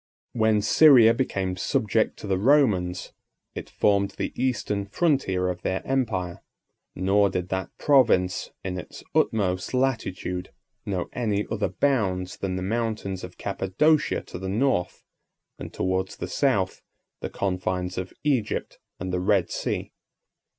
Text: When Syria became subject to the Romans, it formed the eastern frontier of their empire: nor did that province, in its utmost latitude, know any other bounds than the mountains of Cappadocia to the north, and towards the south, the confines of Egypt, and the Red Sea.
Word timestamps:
When 0.31 0.63
Syria 0.63 1.13
became 1.13 1.55
subject 1.57 2.17
to 2.17 2.25
the 2.25 2.39
Romans, 2.39 3.13
it 3.53 3.69
formed 3.69 4.15
the 4.17 4.33
eastern 4.35 4.87
frontier 4.87 5.47
of 5.47 5.61
their 5.61 5.85
empire: 5.85 6.41
nor 6.95 7.29
did 7.29 7.49
that 7.49 7.69
province, 7.77 8.49
in 8.63 8.79
its 8.79 9.03
utmost 9.13 9.75
latitude, 9.75 10.49
know 10.87 11.07
any 11.13 11.45
other 11.51 11.69
bounds 11.69 12.37
than 12.37 12.55
the 12.55 12.63
mountains 12.63 13.23
of 13.23 13.37
Cappadocia 13.37 14.21
to 14.21 14.39
the 14.39 14.49
north, 14.49 15.03
and 15.59 15.71
towards 15.71 16.15
the 16.15 16.27
south, 16.27 16.81
the 17.19 17.29
confines 17.29 17.95
of 17.99 18.11
Egypt, 18.23 18.79
and 18.99 19.13
the 19.13 19.19
Red 19.19 19.51
Sea. 19.51 19.91